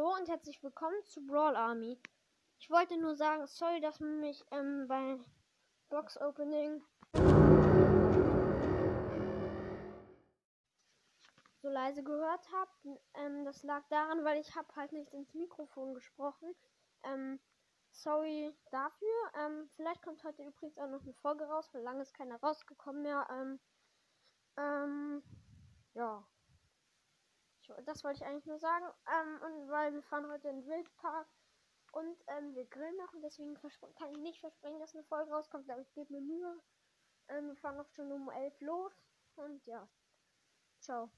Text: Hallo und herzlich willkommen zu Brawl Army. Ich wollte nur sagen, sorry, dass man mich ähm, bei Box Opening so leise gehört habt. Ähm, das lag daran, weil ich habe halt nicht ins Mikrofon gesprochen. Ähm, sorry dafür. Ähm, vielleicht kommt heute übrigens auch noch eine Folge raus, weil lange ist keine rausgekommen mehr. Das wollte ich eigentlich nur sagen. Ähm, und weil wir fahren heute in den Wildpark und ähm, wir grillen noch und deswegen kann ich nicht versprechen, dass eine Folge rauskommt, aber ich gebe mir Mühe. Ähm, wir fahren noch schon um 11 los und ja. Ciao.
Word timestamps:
Hallo 0.00 0.14
und 0.18 0.30
herzlich 0.30 0.62
willkommen 0.62 0.96
zu 1.04 1.26
Brawl 1.26 1.54
Army. 1.54 2.00
Ich 2.58 2.70
wollte 2.70 2.96
nur 2.96 3.16
sagen, 3.16 3.46
sorry, 3.46 3.82
dass 3.82 4.00
man 4.00 4.20
mich 4.20 4.42
ähm, 4.50 4.86
bei 4.88 5.18
Box 5.90 6.18
Opening 6.18 6.82
so 11.60 11.68
leise 11.68 12.02
gehört 12.02 12.48
habt. 12.50 12.86
Ähm, 13.12 13.44
das 13.44 13.62
lag 13.62 13.86
daran, 13.90 14.24
weil 14.24 14.40
ich 14.40 14.56
habe 14.56 14.74
halt 14.74 14.92
nicht 14.92 15.12
ins 15.12 15.34
Mikrofon 15.34 15.92
gesprochen. 15.92 16.54
Ähm, 17.02 17.38
sorry 17.90 18.56
dafür. 18.70 19.32
Ähm, 19.34 19.68
vielleicht 19.76 20.00
kommt 20.00 20.24
heute 20.24 20.44
übrigens 20.44 20.78
auch 20.78 20.88
noch 20.88 21.02
eine 21.02 21.12
Folge 21.12 21.44
raus, 21.44 21.68
weil 21.74 21.82
lange 21.82 22.00
ist 22.00 22.14
keine 22.14 22.40
rausgekommen 22.40 23.02
mehr. 23.02 23.28
Das 27.84 28.04
wollte 28.04 28.22
ich 28.22 28.26
eigentlich 28.26 28.46
nur 28.46 28.58
sagen. 28.58 28.86
Ähm, 29.06 29.42
und 29.42 29.70
weil 29.70 29.92
wir 29.92 30.02
fahren 30.02 30.30
heute 30.30 30.48
in 30.48 30.62
den 30.62 30.68
Wildpark 30.68 31.28
und 31.92 32.16
ähm, 32.28 32.54
wir 32.54 32.66
grillen 32.66 32.96
noch 32.96 33.12
und 33.12 33.22
deswegen 33.22 33.54
kann 33.96 34.10
ich 34.10 34.18
nicht 34.18 34.40
versprechen, 34.40 34.78
dass 34.78 34.94
eine 34.94 35.04
Folge 35.04 35.30
rauskommt, 35.32 35.68
aber 35.70 35.80
ich 35.80 35.92
gebe 35.92 36.12
mir 36.12 36.20
Mühe. 36.20 36.60
Ähm, 37.28 37.48
wir 37.48 37.56
fahren 37.56 37.76
noch 37.76 37.88
schon 37.90 38.12
um 38.12 38.30
11 38.30 38.60
los 38.60 38.92
und 39.36 39.64
ja. 39.66 39.88
Ciao. 40.80 41.10